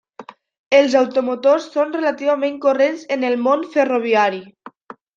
[0.77, 4.47] Els automotors són relativament corrents en el món ferroviari.